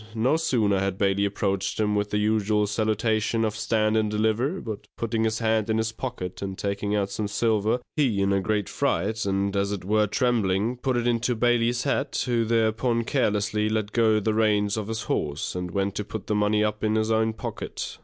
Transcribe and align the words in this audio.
No 0.15 0.35
sooner 0.35 0.79
had 0.79 0.97
Bailey 0.97 1.25
approached 1.25 1.79
him 1.79 1.93
with 1.93 2.09
the 2.09 2.17
usual 2.17 2.65
salutation 2.65 3.45
of 3.45 3.55
Stand 3.55 3.95
and 3.95 4.09
Deliver, 4.09 4.59
but 4.59 4.87
putting 4.97 5.25
his 5.25 5.37
hand 5.37 5.69
in 5.69 5.77
his 5.77 5.91
pocket, 5.91 6.41
and 6.41 6.57
taking 6.57 6.95
out 6.95 7.11
some 7.11 7.27
silver, 7.27 7.79
he, 7.95 8.19
in 8.19 8.33
a 8.33 8.41
great 8.41 8.67
fright, 8.67 9.23
and 9.27 9.55
as 9.55 9.71
it 9.71 9.85
were 9.85 10.07
trembling, 10.07 10.77
put 10.77 10.97
it 10.97 11.05
into 11.05 11.35
Bailey's 11.35 11.83
hat, 11.83 12.23
who 12.25 12.45
thereupon 12.45 13.03
carelessly 13.03 13.69
let 13.69 13.91
go 13.91 14.19
the 14.19 14.33
reins 14.33 14.75
of 14.75 14.87
his 14.87 15.03
horse, 15.03 15.53
and 15.53 15.69
went 15.69 15.93
to 15.93 16.03
put 16.03 16.25
the 16.25 16.33
money 16.33 16.63
up 16.63 16.83
in 16.83 16.95
his 16.95 17.11
own 17.11 17.33
pocket. 17.33 17.99